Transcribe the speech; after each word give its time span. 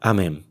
Amén. 0.00 0.44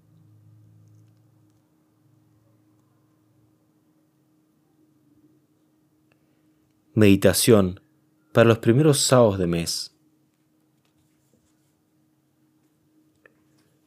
Meditación 6.94 7.81
para 8.31 8.48
los 8.48 8.59
primeros 8.59 9.00
sábados 9.00 9.38
de 9.38 9.48
mes. 9.48 9.95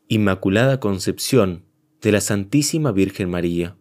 Inmaculada 0.09 0.80
Concepción 0.80 1.65
de 2.01 2.13
la 2.13 2.21
Santísima 2.21 2.93
Virgen 2.93 3.29
María. 3.29 3.77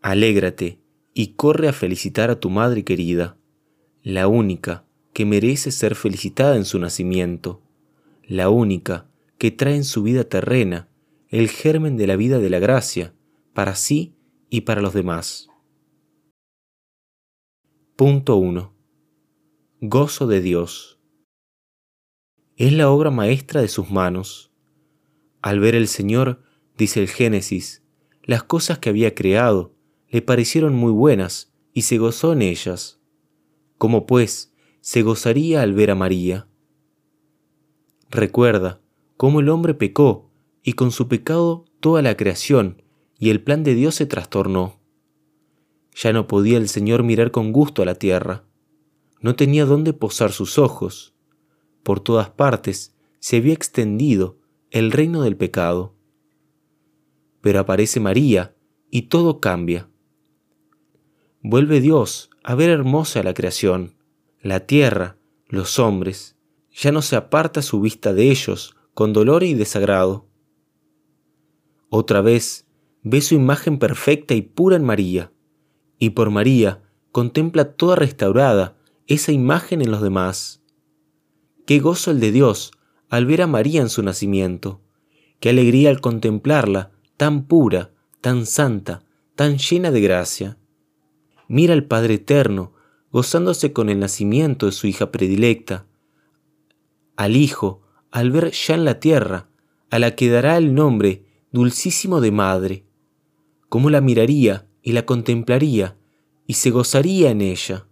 Alégrate 0.00 0.80
y 1.14 1.34
corre 1.34 1.68
a 1.68 1.72
felicitar 1.72 2.30
a 2.30 2.40
tu 2.40 2.48
Madre 2.48 2.84
querida, 2.84 3.36
la 4.02 4.28
única 4.28 4.84
que 5.12 5.26
merece 5.26 5.70
ser 5.70 5.94
felicitada 5.94 6.56
en 6.56 6.64
su 6.64 6.78
nacimiento, 6.78 7.60
la 8.26 8.48
única 8.48 9.11
que 9.42 9.50
trae 9.50 9.74
en 9.74 9.82
su 9.82 10.04
vida 10.04 10.22
terrena 10.22 10.88
el 11.28 11.48
germen 11.48 11.96
de 11.96 12.06
la 12.06 12.14
vida 12.14 12.38
de 12.38 12.48
la 12.48 12.60
gracia, 12.60 13.12
para 13.54 13.74
sí 13.74 14.14
y 14.50 14.60
para 14.60 14.80
los 14.80 14.94
demás. 14.94 15.48
Punto 17.96 18.36
1. 18.36 18.72
Gozo 19.80 20.28
de 20.28 20.40
Dios. 20.42 21.00
Es 22.54 22.72
la 22.72 22.88
obra 22.88 23.10
maestra 23.10 23.60
de 23.60 23.66
sus 23.66 23.90
manos. 23.90 24.52
Al 25.40 25.58
ver 25.58 25.74
el 25.74 25.88
Señor, 25.88 26.44
dice 26.78 27.00
el 27.00 27.08
Génesis, 27.08 27.82
las 28.22 28.44
cosas 28.44 28.78
que 28.78 28.90
había 28.90 29.12
creado 29.16 29.74
le 30.08 30.22
parecieron 30.22 30.72
muy 30.72 30.92
buenas 30.92 31.52
y 31.72 31.82
se 31.82 31.98
gozó 31.98 32.32
en 32.32 32.42
ellas. 32.42 33.00
¿Cómo 33.76 34.06
pues 34.06 34.54
se 34.80 35.02
gozaría 35.02 35.62
al 35.62 35.72
ver 35.72 35.90
a 35.90 35.96
María? 35.96 36.46
Recuerda 38.08 38.81
cómo 39.22 39.38
el 39.38 39.50
hombre 39.50 39.72
pecó 39.72 40.32
y 40.64 40.72
con 40.72 40.90
su 40.90 41.06
pecado 41.06 41.64
toda 41.78 42.02
la 42.02 42.16
creación 42.16 42.82
y 43.20 43.30
el 43.30 43.40
plan 43.40 43.62
de 43.62 43.76
Dios 43.76 43.94
se 43.94 44.04
trastornó. 44.04 44.80
Ya 45.94 46.12
no 46.12 46.26
podía 46.26 46.58
el 46.58 46.68
Señor 46.68 47.04
mirar 47.04 47.30
con 47.30 47.52
gusto 47.52 47.82
a 47.82 47.84
la 47.84 47.94
tierra. 47.94 48.42
No 49.20 49.36
tenía 49.36 49.64
dónde 49.64 49.92
posar 49.92 50.32
sus 50.32 50.58
ojos. 50.58 51.14
Por 51.84 52.00
todas 52.00 52.30
partes 52.30 52.96
se 53.20 53.36
había 53.36 53.52
extendido 53.52 54.40
el 54.72 54.90
reino 54.90 55.22
del 55.22 55.36
pecado. 55.36 55.94
Pero 57.42 57.60
aparece 57.60 58.00
María 58.00 58.56
y 58.90 59.02
todo 59.02 59.38
cambia. 59.38 59.88
Vuelve 61.42 61.80
Dios 61.80 62.28
a 62.42 62.56
ver 62.56 62.70
hermosa 62.70 63.22
la 63.22 63.34
creación, 63.34 63.94
la 64.40 64.66
tierra, 64.66 65.16
los 65.46 65.78
hombres, 65.78 66.34
ya 66.72 66.90
no 66.90 67.02
se 67.02 67.14
aparta 67.14 67.62
su 67.62 67.80
vista 67.80 68.12
de 68.14 68.28
ellos 68.28 68.74
con 68.94 69.12
dolor 69.12 69.42
y 69.42 69.54
desagrado. 69.54 70.26
Otra 71.88 72.20
vez 72.20 72.66
ve 73.02 73.20
su 73.20 73.34
imagen 73.34 73.78
perfecta 73.78 74.34
y 74.34 74.42
pura 74.42 74.76
en 74.76 74.84
María, 74.84 75.32
y 75.98 76.10
por 76.10 76.30
María 76.30 76.82
contempla 77.10 77.72
toda 77.72 77.96
restaurada 77.96 78.76
esa 79.06 79.32
imagen 79.32 79.82
en 79.82 79.90
los 79.90 80.02
demás. 80.02 80.62
Qué 81.66 81.78
gozo 81.78 82.10
el 82.10 82.20
de 82.20 82.32
Dios 82.32 82.72
al 83.08 83.26
ver 83.26 83.42
a 83.42 83.46
María 83.46 83.82
en 83.82 83.88
su 83.88 84.02
nacimiento, 84.02 84.80
qué 85.38 85.50
alegría 85.50 85.90
al 85.90 86.00
contemplarla 86.00 86.92
tan 87.16 87.44
pura, 87.44 87.92
tan 88.20 88.46
santa, 88.46 89.04
tan 89.36 89.58
llena 89.58 89.90
de 89.90 90.00
gracia. 90.00 90.58
Mira 91.48 91.74
al 91.74 91.84
Padre 91.84 92.14
Eterno 92.14 92.72
gozándose 93.10 93.74
con 93.74 93.90
el 93.90 94.00
nacimiento 94.00 94.66
de 94.66 94.72
su 94.72 94.86
hija 94.86 95.12
predilecta, 95.12 95.86
al 97.16 97.36
Hijo, 97.36 97.81
al 98.12 98.30
ver 98.30 98.52
ya 98.52 98.74
en 98.74 98.84
la 98.84 99.00
tierra, 99.00 99.48
a 99.90 99.98
la 99.98 100.14
que 100.14 100.30
dará 100.30 100.58
el 100.58 100.74
nombre 100.74 101.24
dulcísimo 101.50 102.20
de 102.20 102.30
Madre, 102.30 102.84
cómo 103.68 103.90
la 103.90 104.00
miraría 104.00 104.68
y 104.82 104.92
la 104.92 105.06
contemplaría 105.06 105.96
y 106.46 106.54
se 106.54 106.70
gozaría 106.70 107.30
en 107.30 107.40
ella, 107.40 107.86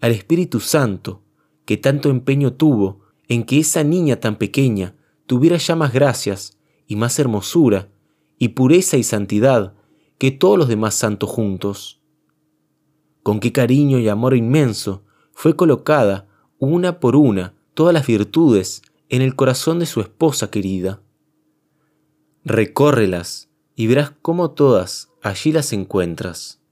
al 0.00 0.12
Espíritu 0.12 0.58
Santo, 0.58 1.22
que 1.66 1.76
tanto 1.76 2.10
empeño 2.10 2.54
tuvo 2.54 3.00
en 3.28 3.44
que 3.44 3.58
esa 3.60 3.84
niña 3.84 4.16
tan 4.20 4.36
pequeña 4.36 4.96
tuviera 5.26 5.58
ya 5.58 5.76
más 5.76 5.92
gracias 5.92 6.58
y 6.86 6.96
más 6.96 7.18
hermosura 7.18 7.90
y 8.38 8.48
pureza 8.48 8.96
y 8.96 9.02
santidad 9.02 9.74
que 10.18 10.30
todos 10.30 10.58
los 10.58 10.68
demás 10.68 10.94
santos 10.94 11.28
juntos. 11.28 12.00
Con 13.22 13.38
qué 13.38 13.52
cariño 13.52 13.98
y 13.98 14.08
amor 14.08 14.34
inmenso 14.34 15.04
fue 15.32 15.56
colocada 15.56 16.26
una 16.58 17.00
por 17.00 17.16
una 17.16 17.54
todas 17.74 17.92
las 17.94 18.06
virtudes 18.06 18.82
en 19.12 19.20
el 19.20 19.36
corazón 19.36 19.78
de 19.78 19.84
su 19.84 20.00
esposa 20.00 20.50
querida. 20.50 21.02
Recórrelas 22.44 23.50
y 23.76 23.86
verás 23.86 24.12
cómo 24.22 24.52
todas 24.52 25.10
allí 25.20 25.52
las 25.52 25.74
encuentras. 25.74 26.62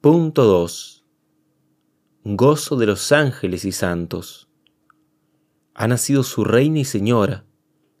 Punto 0.00 0.44
2. 0.44 1.04
Gozo 2.22 2.76
de 2.76 2.86
los 2.86 3.10
ángeles 3.10 3.64
y 3.64 3.72
santos. 3.72 4.48
Ha 5.74 5.88
nacido 5.88 6.22
su 6.22 6.44
reina 6.44 6.78
y 6.78 6.84
señora, 6.84 7.45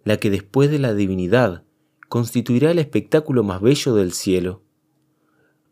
la 0.06 0.18
que 0.18 0.30
después 0.30 0.70
de 0.70 0.78
la 0.78 0.94
divinidad 0.94 1.64
constituirá 2.08 2.70
el 2.70 2.78
espectáculo 2.78 3.42
más 3.42 3.60
bello 3.60 3.92
del 3.96 4.12
cielo. 4.12 4.62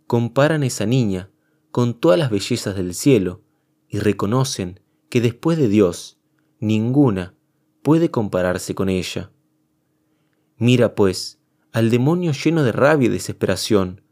Comparan 0.08 0.64
esa 0.64 0.86
niña 0.86 1.30
con 1.70 1.94
todas 1.94 2.18
las 2.18 2.30
bellezas 2.30 2.74
del 2.74 2.94
cielo 2.94 3.42
y 3.88 4.00
reconocen 4.00 4.80
que 5.08 5.20
después 5.20 5.56
de 5.56 5.68
Dios 5.68 6.18
ninguna 6.58 7.34
puede 7.82 8.10
compararse 8.10 8.74
con 8.74 8.88
ella. 8.88 9.30
Mira, 10.58 10.96
pues, 10.96 11.38
al 11.70 11.90
demonio 11.90 12.32
lleno 12.32 12.64
de 12.64 12.72
rabia 12.72 13.06
y 13.06 13.12
desesperación, 13.12 14.02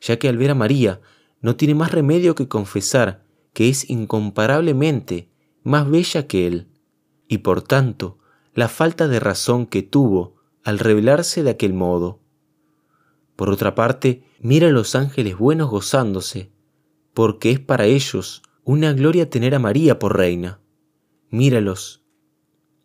ya 0.00 0.18
que 0.18 0.30
al 0.30 0.38
ver 0.38 0.52
a 0.52 0.54
María 0.54 1.02
no 1.42 1.54
tiene 1.56 1.74
más 1.74 1.92
remedio 1.92 2.34
que 2.34 2.48
confesar 2.48 3.26
que 3.52 3.68
es 3.68 3.90
incomparablemente 3.90 5.28
más 5.62 5.90
bella 5.90 6.26
que 6.26 6.46
él, 6.46 6.68
y 7.28 7.38
por 7.38 7.60
tanto 7.60 8.18
la 8.56 8.68
falta 8.68 9.06
de 9.06 9.20
razón 9.20 9.66
que 9.66 9.82
tuvo 9.82 10.34
al 10.64 10.78
revelarse 10.78 11.42
de 11.42 11.50
aquel 11.50 11.74
modo. 11.74 12.20
Por 13.36 13.50
otra 13.50 13.74
parte, 13.74 14.24
mira 14.40 14.68
a 14.68 14.72
los 14.72 14.94
ángeles 14.94 15.36
buenos 15.36 15.68
gozándose, 15.68 16.50
porque 17.12 17.50
es 17.50 17.60
para 17.60 17.84
ellos 17.84 18.42
una 18.64 18.94
gloria 18.94 19.28
tener 19.28 19.54
a 19.54 19.58
María 19.58 19.98
por 19.98 20.16
reina. 20.16 20.58
Míralos, 21.28 22.02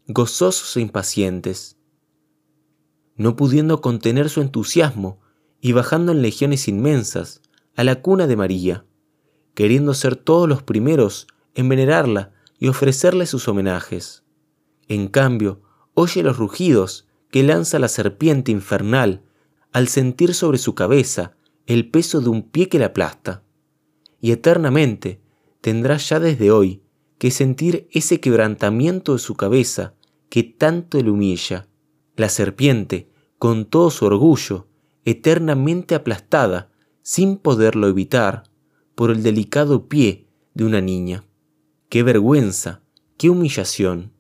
gozosos 0.08 0.76
e 0.76 0.82
impacientes, 0.82 1.78
no 3.16 3.38
pudiendo 3.38 3.80
contener 3.80 4.30
su 4.30 4.42
entusiasmo 4.42 5.22
y 5.62 5.72
bajando 5.72 6.12
en 6.12 6.22
legiones 6.22 6.68
inmensas 6.68 7.42
a 7.78 7.86
la 7.86 8.02
cuna 8.02 8.28
de 8.28 8.36
María, 8.36 8.86
queriendo 9.54 9.94
ser 9.94 10.18
todos 10.18 10.50
los 10.50 10.64
primeros 10.64 11.28
en 11.56 11.70
venerarla 11.70 12.34
y 12.60 12.68
ofrecerle 12.68 13.26
sus 13.26 13.48
homenajes. 13.48 14.26
En 14.92 15.08
cambio, 15.08 15.62
oye 15.94 16.22
los 16.22 16.36
rugidos 16.36 17.08
que 17.30 17.44
lanza 17.44 17.80
la 17.80 17.88
serpiente 17.88 18.52
infernal 18.52 19.24
al 19.72 19.88
sentir 19.88 20.34
sobre 20.34 20.58
su 20.58 20.76
cabeza 20.76 21.38
el 21.66 21.90
peso 21.90 22.20
de 22.20 22.28
un 22.28 22.42
pie 22.42 22.68
que 22.68 22.78
la 22.78 22.88
aplasta. 22.88 23.42
Y 24.20 24.32
eternamente 24.32 25.22
tendrá 25.62 25.96
ya 25.96 26.20
desde 26.20 26.52
hoy 26.52 26.82
que 27.20 27.32
sentir 27.32 27.88
ese 27.94 28.20
quebrantamiento 28.20 29.14
de 29.14 29.20
su 29.20 29.36
cabeza 29.36 29.94
que 30.28 30.44
tanto 30.44 31.02
le 31.02 31.10
humilla. 31.10 31.70
La 32.18 32.28
serpiente, 32.28 33.10
con 33.40 33.64
todo 33.64 33.92
su 33.92 34.04
orgullo, 34.04 34.68
eternamente 35.06 35.96
aplastada, 35.96 36.70
sin 37.02 37.38
poderlo 37.38 37.88
evitar, 37.88 38.44
por 38.96 39.10
el 39.10 39.24
delicado 39.24 39.88
pie 39.88 40.28
de 40.54 40.66
una 40.66 40.82
niña. 40.82 41.24
¡Qué 41.88 42.04
vergüenza! 42.04 42.82
¡Qué 43.16 43.30
humillación! 43.30 44.11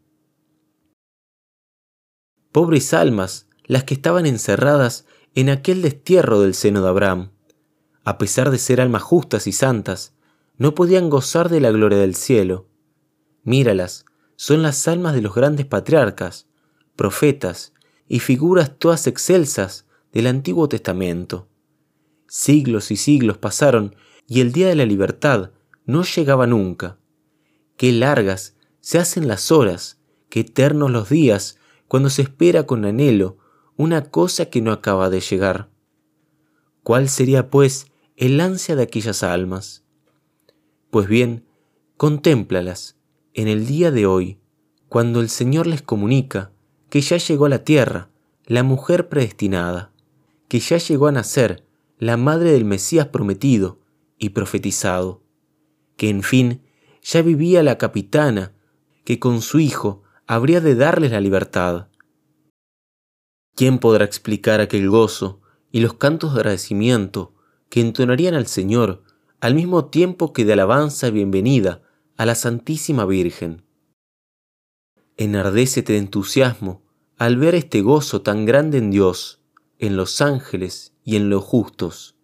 Pobres 2.51 2.93
almas 2.93 3.47
las 3.65 3.83
que 3.83 3.93
estaban 3.93 4.25
encerradas 4.25 5.05
en 5.35 5.49
aquel 5.49 5.81
destierro 5.81 6.41
del 6.41 6.53
seno 6.53 6.81
de 6.81 6.89
Abraham. 6.89 7.31
A 8.03 8.17
pesar 8.17 8.51
de 8.51 8.57
ser 8.57 8.81
almas 8.81 9.01
justas 9.01 9.47
y 9.47 9.51
santas, 9.51 10.13
no 10.57 10.75
podían 10.75 11.09
gozar 11.09 11.49
de 11.49 11.61
la 11.61 11.71
gloria 11.71 11.97
del 11.97 12.15
cielo. 12.15 12.67
Míralas, 13.43 14.05
son 14.35 14.61
las 14.61 14.87
almas 14.87 15.13
de 15.13 15.21
los 15.21 15.33
grandes 15.33 15.65
patriarcas, 15.65 16.47
profetas 16.95 17.73
y 18.07 18.19
figuras 18.19 18.77
todas 18.77 19.07
excelsas 19.07 19.85
del 20.11 20.27
Antiguo 20.27 20.67
Testamento. 20.67 21.47
Siglos 22.27 22.91
y 22.91 22.97
siglos 22.97 23.37
pasaron 23.37 23.95
y 24.27 24.41
el 24.41 24.51
día 24.51 24.67
de 24.67 24.75
la 24.75 24.85
libertad 24.85 25.51
no 25.85 26.03
llegaba 26.03 26.47
nunca. 26.47 26.97
Qué 27.77 27.91
largas 27.91 28.55
se 28.79 28.99
hacen 28.99 29.27
las 29.27 29.51
horas, 29.51 29.99
qué 30.29 30.41
eternos 30.41 30.91
los 30.91 31.09
días 31.09 31.57
cuando 31.91 32.09
se 32.09 32.21
espera 32.21 32.65
con 32.65 32.85
anhelo 32.85 33.37
una 33.75 34.11
cosa 34.11 34.45
que 34.45 34.61
no 34.61 34.71
acaba 34.71 35.09
de 35.09 35.19
llegar. 35.19 35.69
¿Cuál 36.83 37.09
sería, 37.09 37.49
pues, 37.49 37.87
el 38.15 38.39
ansia 38.39 38.77
de 38.77 38.83
aquellas 38.83 39.23
almas? 39.23 39.83
Pues 40.89 41.09
bien, 41.09 41.43
contémplalas 41.97 42.95
en 43.33 43.49
el 43.49 43.67
día 43.67 43.91
de 43.91 44.05
hoy, 44.05 44.39
cuando 44.87 45.19
el 45.19 45.27
Señor 45.27 45.67
les 45.67 45.81
comunica 45.81 46.53
que 46.89 47.01
ya 47.01 47.17
llegó 47.17 47.47
a 47.47 47.49
la 47.49 47.65
tierra 47.65 48.09
la 48.45 48.63
mujer 48.63 49.09
predestinada, 49.09 49.91
que 50.47 50.61
ya 50.61 50.77
llegó 50.77 51.07
a 51.07 51.11
nacer 51.11 51.65
la 51.97 52.15
madre 52.15 52.53
del 52.53 52.63
Mesías 52.63 53.07
prometido 53.07 53.79
y 54.17 54.29
profetizado, 54.29 55.23
que 55.97 56.07
en 56.07 56.23
fin 56.23 56.61
ya 57.03 57.21
vivía 57.21 57.63
la 57.63 57.77
capitana 57.77 58.53
que 59.03 59.19
con 59.19 59.41
su 59.41 59.59
hijo 59.59 60.00
habría 60.31 60.61
de 60.61 60.75
darles 60.75 61.11
la 61.11 61.19
libertad. 61.19 61.89
¿Quién 63.53 63.79
podrá 63.79 64.05
explicar 64.05 64.61
aquel 64.61 64.89
gozo 64.89 65.41
y 65.73 65.81
los 65.81 65.95
cantos 65.95 66.33
de 66.33 66.39
agradecimiento 66.39 67.33
que 67.67 67.81
entonarían 67.81 68.35
al 68.35 68.47
Señor 68.47 69.03
al 69.41 69.55
mismo 69.55 69.87
tiempo 69.87 70.31
que 70.31 70.45
de 70.45 70.53
alabanza 70.53 71.09
y 71.09 71.11
bienvenida 71.11 71.81
a 72.15 72.25
la 72.25 72.35
Santísima 72.35 73.05
Virgen? 73.05 73.65
Enardécete 75.17 75.91
de 75.91 75.99
entusiasmo 75.99 76.81
al 77.17 77.35
ver 77.35 77.53
este 77.53 77.81
gozo 77.81 78.21
tan 78.21 78.45
grande 78.45 78.77
en 78.77 78.89
Dios, 78.89 79.41
en 79.79 79.97
los 79.97 80.21
ángeles 80.21 80.93
y 81.03 81.17
en 81.17 81.29
los 81.29 81.43
justos. 81.43 82.15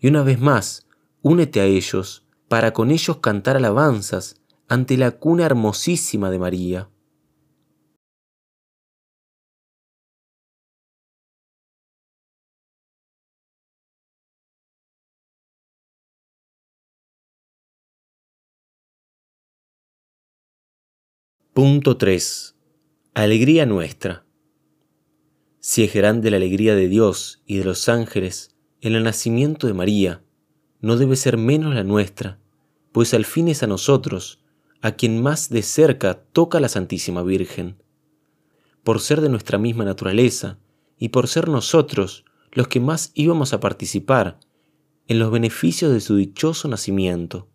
Y 0.00 0.08
una 0.08 0.24
vez 0.24 0.40
más, 0.40 0.88
únete 1.22 1.60
a 1.60 1.64
ellos 1.64 2.26
para 2.48 2.72
con 2.72 2.90
ellos 2.90 3.18
cantar 3.18 3.56
alabanzas 3.56 4.40
ante 4.66 4.96
la 4.96 5.12
cuna 5.12 5.46
hermosísima 5.46 6.28
de 6.30 6.40
María. 6.40 6.88
Punto 21.54 21.96
3. 21.96 22.56
Alegría 23.14 23.64
nuestra. 23.64 24.26
Si 25.60 25.84
es 25.84 25.94
grande 25.94 26.32
la 26.32 26.38
alegría 26.38 26.74
de 26.74 26.88
Dios 26.88 27.44
y 27.46 27.58
de 27.58 27.64
los 27.64 27.88
ángeles 27.88 28.56
en 28.80 28.96
el 28.96 29.04
nacimiento 29.04 29.68
de 29.68 29.72
María, 29.72 30.24
no 30.80 30.96
debe 30.96 31.14
ser 31.14 31.36
menos 31.36 31.72
la 31.76 31.84
nuestra, 31.84 32.40
pues 32.90 33.14
al 33.14 33.24
fin 33.24 33.46
es 33.46 33.62
a 33.62 33.68
nosotros 33.68 34.40
a 34.80 34.96
quien 34.96 35.22
más 35.22 35.48
de 35.48 35.62
cerca 35.62 36.24
toca 36.32 36.58
la 36.58 36.68
Santísima 36.68 37.22
Virgen. 37.22 37.80
Por 38.82 38.98
ser 38.98 39.20
de 39.20 39.28
nuestra 39.28 39.56
misma 39.56 39.84
naturaleza 39.84 40.58
y 40.98 41.10
por 41.10 41.28
ser 41.28 41.48
nosotros 41.48 42.24
los 42.50 42.66
que 42.66 42.80
más 42.80 43.12
íbamos 43.14 43.52
a 43.52 43.60
participar 43.60 44.40
en 45.06 45.20
los 45.20 45.30
beneficios 45.30 45.92
de 45.92 46.00
su 46.00 46.16
dichoso 46.16 46.66
nacimiento. 46.66 47.46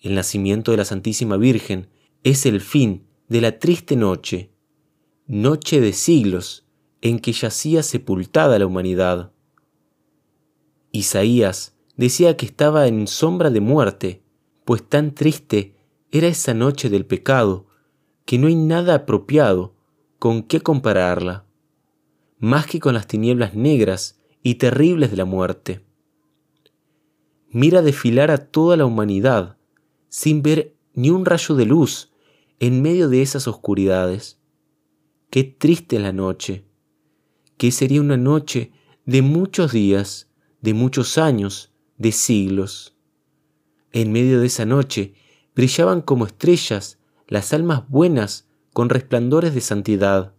El 0.00 0.16
nacimiento 0.16 0.72
de 0.72 0.78
la 0.78 0.84
Santísima 0.84 1.36
Virgen 1.36 1.88
es 2.24 2.46
el 2.46 2.60
fin 2.60 3.06
de 3.28 3.40
la 3.40 3.58
triste 3.58 3.96
noche, 3.96 4.52
noche 5.26 5.80
de 5.80 5.92
siglos 5.92 6.64
en 7.00 7.18
que 7.18 7.32
yacía 7.32 7.82
sepultada 7.82 8.58
la 8.58 8.66
humanidad. 8.66 9.32
Isaías 10.92 11.76
decía 11.96 12.36
que 12.36 12.46
estaba 12.46 12.86
en 12.86 13.08
sombra 13.08 13.50
de 13.50 13.60
muerte, 13.60 14.22
pues 14.64 14.88
tan 14.88 15.14
triste 15.14 15.74
era 16.12 16.28
esa 16.28 16.54
noche 16.54 16.90
del 16.90 17.06
pecado, 17.06 17.66
que 18.24 18.38
no 18.38 18.46
hay 18.46 18.54
nada 18.54 18.94
apropiado 18.94 19.74
con 20.20 20.44
qué 20.44 20.60
compararla, 20.60 21.44
más 22.38 22.66
que 22.66 22.78
con 22.78 22.94
las 22.94 23.08
tinieblas 23.08 23.54
negras 23.54 24.20
y 24.44 24.56
terribles 24.56 25.10
de 25.10 25.16
la 25.16 25.24
muerte. 25.24 25.84
Mira 27.50 27.82
desfilar 27.82 28.30
a 28.30 28.38
toda 28.38 28.76
la 28.76 28.86
humanidad, 28.86 29.56
sin 30.08 30.42
ver 30.42 30.76
ni 30.94 31.10
un 31.10 31.24
rayo 31.24 31.56
de 31.56 31.66
luz 31.66 32.11
en 32.62 32.80
medio 32.80 33.08
de 33.08 33.22
esas 33.22 33.48
oscuridades. 33.48 34.38
Qué 35.30 35.42
triste 35.42 35.98
la 35.98 36.12
noche, 36.12 36.64
que 37.56 37.72
sería 37.72 38.00
una 38.00 38.16
noche 38.16 38.70
de 39.04 39.20
muchos 39.20 39.72
días, 39.72 40.30
de 40.60 40.72
muchos 40.72 41.18
años, 41.18 41.72
de 41.98 42.12
siglos. 42.12 42.96
En 43.90 44.12
medio 44.12 44.38
de 44.38 44.46
esa 44.46 44.64
noche 44.64 45.14
brillaban 45.56 46.02
como 46.02 46.24
estrellas 46.24 47.00
las 47.26 47.52
almas 47.52 47.88
buenas 47.88 48.48
con 48.72 48.90
resplandores 48.90 49.56
de 49.56 49.60
santidad. 49.60 50.32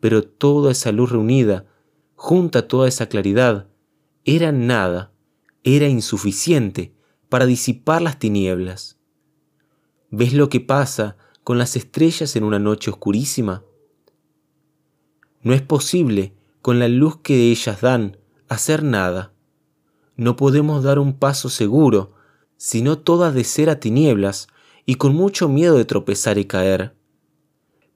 Pero 0.00 0.22
toda 0.22 0.72
esa 0.72 0.90
luz 0.90 1.12
reunida, 1.12 1.66
junta 2.14 2.60
a 2.60 2.66
toda 2.66 2.88
esa 2.88 3.10
claridad, 3.10 3.68
era 4.24 4.52
nada, 4.52 5.12
era 5.64 5.86
insuficiente 5.86 6.94
para 7.28 7.44
disipar 7.44 8.00
las 8.00 8.18
tinieblas. 8.18 8.98
¿Ves 10.10 10.32
lo 10.32 10.48
que 10.48 10.60
pasa 10.60 11.18
con 11.46 11.58
las 11.58 11.76
estrellas 11.76 12.34
en 12.34 12.42
una 12.42 12.58
noche 12.58 12.90
oscurísima? 12.90 13.62
No 15.42 15.54
es 15.54 15.62
posible, 15.62 16.34
con 16.60 16.80
la 16.80 16.88
luz 16.88 17.18
que 17.18 17.52
ellas 17.52 17.82
dan, 17.82 18.16
hacer 18.48 18.82
nada. 18.82 19.32
No 20.16 20.34
podemos 20.34 20.82
dar 20.82 20.98
un 20.98 21.12
paso 21.16 21.48
seguro, 21.48 22.14
sino 22.56 22.98
todas 22.98 23.32
de 23.32 23.44
ser 23.44 23.70
a 23.70 23.78
tinieblas 23.78 24.48
y 24.86 24.96
con 24.96 25.14
mucho 25.14 25.48
miedo 25.48 25.76
de 25.76 25.84
tropezar 25.84 26.36
y 26.36 26.46
caer. 26.46 26.96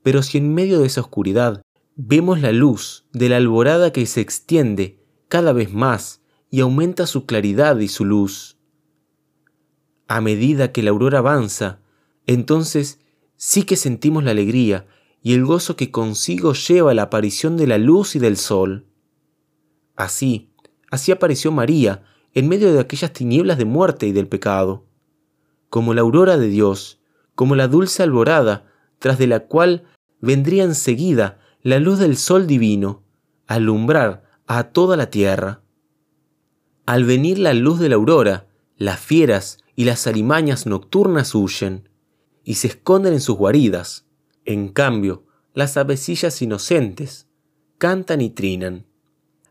Pero 0.05 0.23
si 0.23 0.39
en 0.39 0.55
medio 0.55 0.79
de 0.79 0.87
esa 0.87 1.01
oscuridad 1.01 1.61
vemos 1.97 2.41
la 2.41 2.53
luz 2.53 3.05
de 3.13 3.31
la 3.31 3.39
alborada 3.39 3.93
que 3.93 4.07
se 4.07 4.21
extiende 4.21 5.03
cada 5.27 5.53
vez 5.53 5.73
más 5.73 6.23
y 6.53 6.61
aumenta 6.61 7.05
su 7.09 7.27
claridad 7.27 7.81
y 7.81 7.89
su 7.89 8.05
luz, 8.05 8.59
a 10.07 10.21
medida 10.21 10.71
que 10.71 10.85
la 10.85 10.91
aurora 10.91 11.19
avanza, 11.19 11.81
entonces 12.29 13.01
sí 13.43 13.63
que 13.63 13.77
sentimos 13.77 14.23
la 14.23 14.33
alegría 14.33 14.87
y 15.23 15.33
el 15.33 15.47
gozo 15.47 15.75
que 15.75 15.91
consigo 15.91 16.53
lleva 16.53 16.93
la 16.93 17.05
aparición 17.05 17.57
de 17.57 17.67
la 17.67 17.79
luz 17.79 18.15
y 18.15 18.19
del 18.19 18.37
sol. 18.37 18.87
Así, 19.97 20.51
así 20.91 21.11
apareció 21.11 21.51
María 21.51 22.05
en 22.35 22.49
medio 22.49 22.71
de 22.71 22.79
aquellas 22.79 23.15
tinieblas 23.15 23.57
de 23.57 23.65
muerte 23.65 24.07
y 24.07 24.13
del 24.13 24.29
pecado, 24.29 24.85
como 25.71 25.95
la 25.95 26.03
aurora 26.03 26.37
de 26.37 26.49
Dios, 26.49 27.01
como 27.35 27.57
la 27.57 27.67
dulce 27.67 28.03
alborada, 28.03 28.71
tras 28.99 29.17
de 29.17 29.27
la 29.27 29.41
cual 29.41 29.85
vendría 30.21 30.65
enseguida 30.65 31.41
la 31.63 31.79
luz 31.79 31.99
del 31.99 32.19
sol 32.19 32.47
divino, 32.47 33.05
a 33.47 33.55
alumbrar 33.55 34.23
a 34.47 34.65
toda 34.65 34.99
la 34.99 35.09
tierra. 35.09 35.63
Al 36.85 37.05
venir 37.05 37.39
la 37.39 37.55
luz 37.55 37.81
de 37.81 37.89
la 37.89 37.95
aurora, 37.95 38.49
las 38.77 39.01
fieras 39.01 39.57
y 39.77 39.85
las 39.85 40.07
alimañas 40.07 40.67
nocturnas 40.67 41.35
huyen, 41.35 41.90
y 42.51 42.55
se 42.55 42.67
esconden 42.67 43.13
en 43.13 43.21
sus 43.21 43.37
guaridas. 43.37 44.09
En 44.45 44.71
cambio, 44.71 45.25
las 45.55 45.77
avecillas 45.77 46.43
inocentes 46.43 47.29
cantan 47.79 48.21
y 48.21 48.31
trinan. 48.31 48.87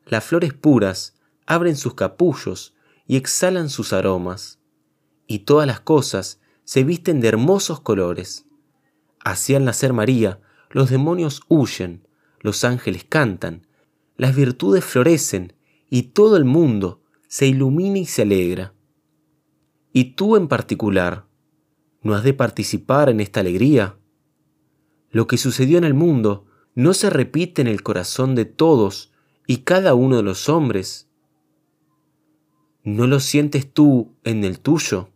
Las 0.05 0.25
flores 0.25 0.53
puras 0.53 1.15
abren 1.45 1.77
sus 1.77 1.93
capullos 1.93 2.75
y 3.07 3.15
exhalan 3.15 3.69
sus 3.69 3.93
aromas. 3.93 4.59
Y 5.27 5.39
todas 5.45 5.65
las 5.65 5.79
cosas 5.79 6.41
se 6.65 6.83
visten 6.83 7.21
de 7.21 7.29
hermosos 7.29 7.79
colores. 7.79 8.47
Así 9.21 9.55
al 9.55 9.63
nacer 9.63 9.93
María, 9.93 10.41
los 10.69 10.89
demonios 10.89 11.43
huyen, 11.47 12.05
los 12.41 12.65
ángeles 12.65 13.05
cantan, 13.07 13.65
las 14.17 14.35
virtudes 14.35 14.83
florecen 14.83 15.53
y 15.89 16.01
todo 16.01 16.35
el 16.35 16.43
mundo 16.43 17.01
se 17.29 17.47
ilumina 17.47 17.99
y 17.99 18.05
se 18.05 18.23
alegra. 18.23 18.73
Y 19.93 20.15
tú 20.15 20.35
en 20.35 20.49
particular, 20.49 21.28
¿No 22.01 22.15
has 22.15 22.23
de 22.23 22.33
participar 22.33 23.09
en 23.09 23.19
esta 23.19 23.39
alegría? 23.39 23.97
Lo 25.11 25.27
que 25.27 25.37
sucedió 25.37 25.77
en 25.77 25.83
el 25.83 25.93
mundo 25.93 26.45
no 26.75 26.93
se 26.93 27.09
repite 27.09 27.61
en 27.61 27.67
el 27.67 27.83
corazón 27.83 28.35
de 28.35 28.45
todos 28.45 29.11
y 29.47 29.57
cada 29.57 29.95
uno 29.95 30.17
de 30.17 30.23
los 30.23 30.49
hombres. 30.49 31.09
¿No 32.83 33.07
lo 33.07 33.19
sientes 33.19 33.71
tú 33.71 34.15
en 34.23 34.43
el 34.43 34.59
tuyo? 34.59 35.09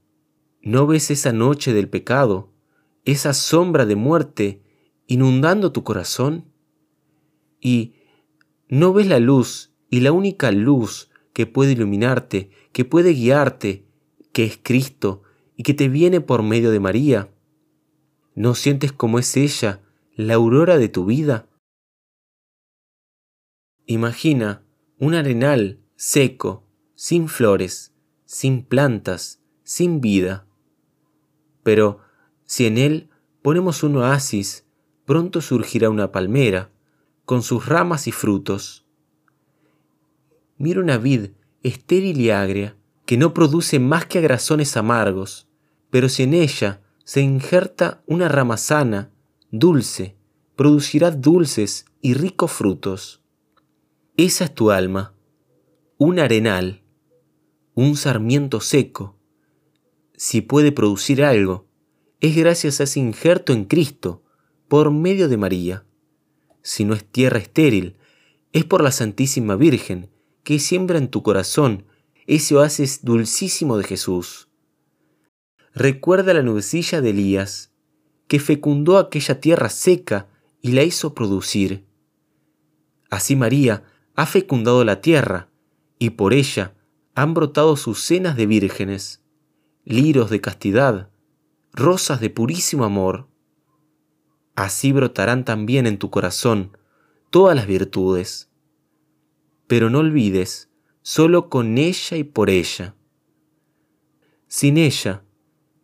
¿No 0.61 0.87
ves 0.87 1.11
esa 1.11 1.31
noche 1.31 1.73
del 1.73 1.89
pecado, 1.89 2.51
esa 3.05 3.33
sombra 3.33 3.85
de 3.85 3.95
muerte 3.95 4.61
inundando 5.07 5.71
tu 5.71 5.83
corazón? 5.83 6.53
y 7.63 7.95
no 8.67 8.93
ves 8.93 9.07
la 9.07 9.19
luz 9.19 9.71
y 9.89 10.01
la 10.01 10.11
única 10.11 10.51
luz 10.51 11.09
que 11.31 11.47
puede 11.47 11.71
iluminarte, 11.71 12.51
que 12.73 12.83
puede 12.83 13.13
guiarte, 13.13 13.85
que 14.33 14.43
es 14.43 14.59
Cristo 14.61 15.23
y 15.55 15.63
que 15.63 15.73
te 15.73 15.89
viene 15.89 16.21
por 16.21 16.43
medio 16.43 16.71
de 16.71 16.79
María. 16.79 17.29
¿No 18.35 18.55
sientes 18.55 18.91
como 18.91 19.19
es 19.19 19.37
ella, 19.37 19.81
la 20.15 20.35
aurora 20.35 20.77
de 20.77 20.89
tu 20.89 21.05
vida? 21.05 21.47
Imagina 23.85 24.63
un 24.97 25.13
arenal 25.13 25.79
seco, 25.95 26.63
sin 26.95 27.27
flores, 27.27 27.93
sin 28.25 28.63
plantas, 28.63 29.41
sin 29.63 30.01
vida. 30.01 30.47
Pero 31.63 31.99
si 32.45 32.65
en 32.65 32.77
él 32.77 33.09
ponemos 33.41 33.83
un 33.83 33.97
oasis, 33.97 34.65
pronto 35.05 35.41
surgirá 35.41 35.89
una 35.89 36.11
palmera, 36.11 36.71
con 37.25 37.41
sus 37.41 37.67
ramas 37.67 38.07
y 38.07 38.11
frutos. 38.11 38.85
Mira 40.57 40.79
una 40.79 40.97
vid 40.97 41.31
estéril 41.61 42.19
y 42.19 42.29
agria, 42.29 42.77
que 43.05 43.17
no 43.17 43.33
produce 43.33 43.79
más 43.79 44.05
que 44.05 44.19
agrazones 44.19 44.77
amargos, 44.77 45.47
pero 45.89 46.09
si 46.09 46.23
en 46.23 46.33
ella 46.33 46.81
se 47.03 47.21
injerta 47.21 48.01
una 48.07 48.29
rama 48.29 48.57
sana, 48.57 49.11
dulce, 49.51 50.15
producirá 50.55 51.11
dulces 51.11 51.85
y 52.01 52.13
ricos 52.13 52.51
frutos. 52.51 53.21
Esa 54.15 54.45
es 54.45 54.53
tu 54.53 54.71
alma, 54.71 55.15
un 55.97 56.19
arenal, 56.19 56.83
un 57.73 57.95
sarmiento 57.95 58.61
seco. 58.61 59.17
Si 60.15 60.41
puede 60.41 60.71
producir 60.71 61.23
algo, 61.23 61.67
es 62.19 62.35
gracias 62.35 62.79
a 62.79 62.83
ese 62.83 62.99
injerto 62.99 63.51
en 63.51 63.65
Cristo, 63.65 64.23
por 64.67 64.91
medio 64.91 65.27
de 65.27 65.37
María. 65.37 65.85
Si 66.61 66.85
no 66.85 66.93
es 66.93 67.03
tierra 67.03 67.39
estéril, 67.39 67.97
es 68.53 68.63
por 68.63 68.81
la 68.81 68.91
Santísima 68.91 69.55
Virgen, 69.55 70.09
que 70.43 70.59
siembra 70.59 70.97
en 70.97 71.09
tu 71.09 71.21
corazón 71.21 71.85
ese 72.27 72.55
oasis 72.55 73.03
dulcísimo 73.03 73.77
de 73.77 73.83
Jesús. 73.83 74.49
Recuerda 75.73 76.33
la 76.33 76.43
nubecilla 76.43 77.01
de 77.01 77.09
Elías, 77.09 77.71
que 78.27 78.39
fecundó 78.39 78.97
aquella 78.97 79.39
tierra 79.39 79.69
seca 79.69 80.29
y 80.61 80.71
la 80.71 80.83
hizo 80.83 81.13
producir. 81.13 81.85
Así 83.09 83.35
María 83.35 83.83
ha 84.15 84.25
fecundado 84.25 84.83
la 84.83 85.01
tierra, 85.01 85.49
y 85.99 86.11
por 86.11 86.33
ella 86.33 86.75
han 87.15 87.33
brotado 87.33 87.75
cenas 87.75 88.35
de 88.35 88.45
vírgenes, 88.45 89.23
liros 89.85 90.29
de 90.29 90.41
castidad, 90.41 91.09
rosas 91.73 92.19
de 92.21 92.29
purísimo 92.29 92.85
amor. 92.85 93.27
Así 94.55 94.91
brotarán 94.91 95.45
también 95.45 95.87
en 95.87 95.97
tu 95.97 96.09
corazón 96.09 96.77
todas 97.29 97.55
las 97.55 97.67
virtudes. 97.67 98.51
Pero 99.67 99.89
no 99.89 99.99
olvides, 99.99 100.69
solo 101.03 101.49
con 101.49 101.77
ella 101.77 102.17
y 102.17 102.23
por 102.23 102.49
ella. 102.49 102.95
Sin 104.47 104.77
ella, 104.77 105.23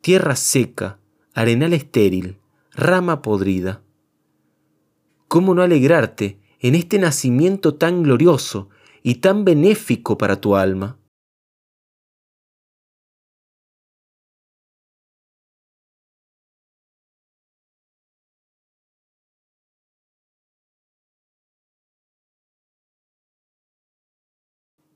tierra 0.01 0.35
seca, 0.35 0.99
arenal 1.33 1.73
estéril, 1.73 2.39
rama 2.71 3.21
podrida. 3.21 3.83
¿Cómo 5.27 5.53
no 5.53 5.61
alegrarte 5.61 6.39
en 6.59 6.73
este 6.73 6.97
nacimiento 6.97 7.75
tan 7.75 8.01
glorioso 8.01 8.69
y 9.03 9.15
tan 9.15 9.45
benéfico 9.45 10.17
para 10.17 10.41
tu 10.41 10.55
alma? 10.55 10.97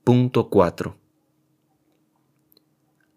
Punto 0.03 0.49
4. 0.49 0.97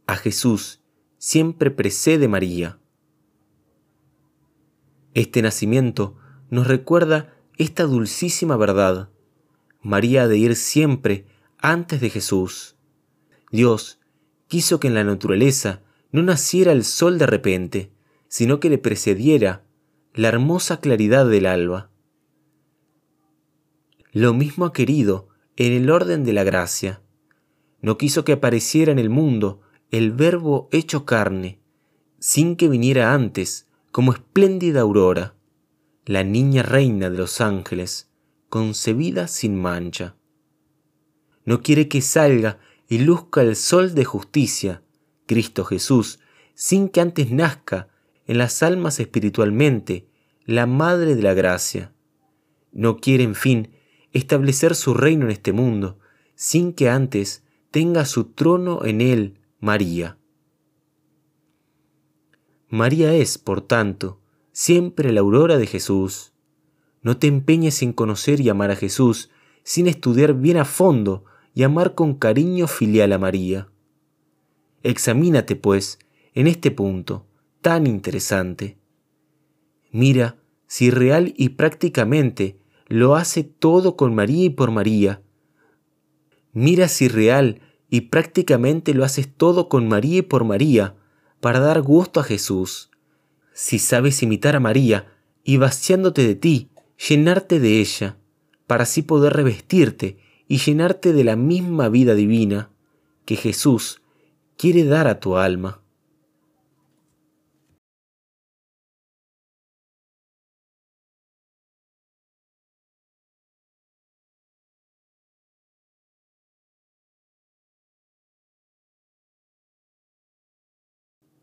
A 0.07 0.15
Jesús 0.15 0.85
siempre 1.19 1.73
precede 1.73 2.29
María. 2.29 2.79
Este 5.13 5.43
nacimiento 5.43 6.17
nos 6.49 6.69
recuerda 6.69 7.35
esta 7.59 7.83
dulcísima 7.83 8.57
verdad. 8.57 9.11
María 9.83 10.23
ha 10.23 10.29
de 10.29 10.39
ir 10.39 10.55
siempre 10.55 11.27
antes 11.59 12.01
de 12.01 12.09
Jesús. 12.09 12.77
Dios 13.51 13.99
quiso 14.47 14.79
que 14.79 14.87
en 14.87 14.95
la 14.95 15.03
naturaleza 15.03 15.83
no 16.13 16.23
naciera 16.23 16.71
el 16.71 16.85
sol 16.85 17.19
de 17.19 17.27
repente, 17.27 17.93
sino 18.29 18.61
que 18.61 18.71
le 18.71 18.79
precediera 18.79 19.65
la 20.15 20.29
hermosa 20.29 20.79
claridad 20.79 21.29
del 21.29 21.47
alba. 21.47 21.91
Lo 24.13 24.35
mismo 24.35 24.67
ha 24.67 24.73
querido 24.73 25.31
en 25.57 25.73
el 25.73 25.91
orden 25.91 26.25
de 26.25 26.33
la 26.33 26.45
gracia. 26.45 27.03
No 27.81 27.99
quiso 27.99 28.25
que 28.25 28.33
apareciera 28.33 28.93
en 28.93 28.99
el 28.99 29.11
mundo 29.11 29.61
el 29.91 30.13
Verbo 30.13 30.69
hecho 30.73 31.05
carne, 31.05 31.61
sin 32.19 32.57
que 32.57 32.69
viniera 32.69 33.15
antes 33.15 33.67
como 33.93 34.13
espléndida 34.13 34.83
aurora, 34.83 35.35
la 36.05 36.23
niña 36.23 36.63
reina 36.63 37.11
de 37.11 37.19
los 37.19 37.41
ángeles, 37.41 38.11
concebida 38.49 39.29
sin 39.29 39.57
mancha. 39.57 40.17
No 41.45 41.63
quiere 41.63 41.89
que 41.89 42.03
salga 42.03 42.59
y 42.89 42.99
luzca 42.99 43.43
el 43.43 43.57
sol 43.57 43.95
de 43.95 44.05
justicia, 44.05 44.83
Cristo 45.27 45.65
Jesús, 45.65 46.21
sin 46.55 46.89
que 46.89 47.01
antes 47.01 47.31
nazca 47.31 47.89
en 48.27 48.39
las 48.39 48.63
almas 48.63 49.01
espiritualmente 49.01 50.09
la 50.45 50.67
Madre 50.67 51.15
de 51.15 51.23
la 51.23 51.35
Gracia. 51.35 51.93
No 52.73 52.99
quiere, 52.99 53.25
en 53.25 53.35
fin, 53.35 53.71
establecer 54.17 54.75
su 54.75 54.95
reino 54.95 55.27
en 55.27 55.33
este 55.33 55.53
mundo, 55.53 55.99
sin 56.35 56.73
que 56.73 56.89
antes 56.89 57.45
tenga 57.71 58.05
su 58.05 58.25
trono 58.25 58.85
en 58.85 59.01
él 59.01 59.39
María. 59.61 60.19
María 62.69 63.15
es, 63.15 63.39
por 63.39 63.61
tanto, 63.61 64.21
siempre 64.53 65.13
la 65.13 65.21
aurora 65.21 65.59
de 65.59 65.67
Jesús. 65.67 66.33
No 67.03 67.19
te 67.19 67.27
empeñes 67.27 67.83
en 67.83 67.93
conocer 67.93 68.41
y 68.41 68.49
amar 68.49 68.71
a 68.71 68.77
Jesús 68.77 69.31
sin 69.63 69.87
estudiar 69.87 70.35
bien 70.35 70.57
a 70.57 70.65
fondo 70.65 71.25
y 71.55 71.63
amar 71.63 71.95
con 71.95 72.15
cariño 72.15 72.67
filial 72.67 73.13
a 73.13 73.19
María. 73.19 73.69
Examínate, 74.83 75.57
pues, 75.57 75.99
en 76.35 76.47
este 76.47 76.71
punto 76.71 77.27
tan 77.67 77.89
interesante. 77.89 78.79
Mira 79.91 80.37
si 80.69 80.91
real 80.91 81.35
y 81.37 81.49
prácticamente 81.49 82.61
lo 82.89 83.17
hace 83.17 83.43
todo 83.45 83.97
con 83.97 84.15
María 84.15 84.45
y 84.45 84.51
por 84.51 84.71
María. 84.71 85.23
Mira 86.53 86.89
si 86.89 87.09
real 87.09 87.61
y 87.91 88.03
prácticamente 88.03 88.95
lo 88.95 89.05
haces 89.05 89.29
todo 89.33 89.69
con 89.69 89.89
María 89.89 90.19
y 90.19 90.23
por 90.23 90.45
María, 90.45 90.97
para 91.41 91.61
dar 91.61 91.83
gusto 91.83 92.21
a 92.21 92.25
Jesús. 92.25 92.91
Si 93.53 93.79
sabes 93.79 94.23
imitar 94.23 94.57
a 94.57 94.61
María 94.61 95.13
y 95.45 95.57
vaciándote 95.59 96.27
de 96.27 96.35
ti, 96.35 96.71
llenarte 97.09 97.61
de 97.61 97.81
ella, 97.81 98.17
para 98.67 98.85
así 98.85 99.03
poder 99.03 99.35
revestirte 99.35 100.19
y 100.49 100.59
llenarte 100.59 101.13
de 101.13 101.25
la 101.25 101.37
misma 101.37 101.89
vida 101.89 102.15
divina 102.15 102.71
que 103.25 103.37
Jesús 103.37 104.03
quiere 104.57 104.85
dar 104.85 105.07
a 105.07 105.21
tu 105.21 105.37
alma. 105.37 105.83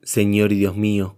Señor 0.03 0.51
y 0.51 0.57
Dios 0.57 0.75
mío, 0.75 1.15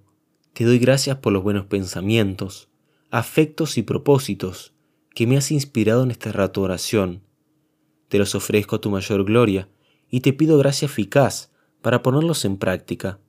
te 0.54 0.64
doy 0.64 0.78
gracias 0.78 1.18
por 1.18 1.34
los 1.34 1.42
buenos 1.42 1.66
pensamientos, 1.66 2.70
afectos 3.10 3.80
y 3.80 3.82
propósitos 3.82 4.74
que 5.16 5.26
me 5.26 5.38
has 5.38 5.50
inspirado 5.50 6.04
en 6.04 6.12
este 6.12 6.32
rato 6.32 6.62
de 6.62 6.66
oración. 6.66 7.24
Te 8.10 8.20
los 8.20 8.36
ofrezco 8.36 8.76
a 8.76 8.82
tu 8.82 8.92
mayor 8.92 9.26
gloria 9.26 9.70
y 10.08 10.20
te 10.20 10.34
pido 10.34 10.60
gracia 10.60 10.86
eficaz 10.86 11.52
para 11.82 12.04
ponerlos 12.04 12.46
en 12.46 12.58
práctica, 12.58 13.20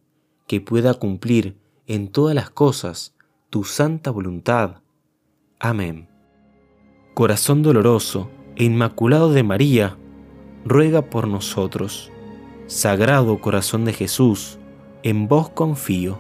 que 0.47 0.61
pueda 0.61 0.93
cumplir 0.93 1.57
en 1.87 2.09
todas 2.09 2.35
las 2.35 2.51
cosas 2.51 3.15
tu 3.49 3.65
santa 3.65 4.11
voluntad. 4.11 4.83
Amén. 5.59 6.09
Corazón 7.15 7.63
doloroso 7.63 8.31
e 8.57 8.65
inmaculado 8.65 9.33
de 9.33 9.43
María, 9.43 9.97
ruega 10.67 11.09
por 11.09 11.27
nosotros. 11.27 12.13
Sagrado 12.67 13.41
Corazón 13.41 13.87
de 13.87 13.95
Jesús, 13.95 14.59
en 15.07 15.29
vos 15.29 15.51
confío. 15.51 16.19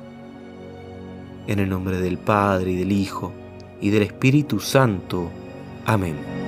En 1.48 1.58
el 1.58 1.68
nombre 1.68 1.98
del 1.98 2.18
Padre 2.18 2.70
y 2.70 2.76
del 2.76 2.92
Hijo 2.92 3.32
y 3.80 3.90
del 3.90 4.04
Espíritu 4.04 4.60
Santo. 4.60 5.28
Amén. 5.86 6.45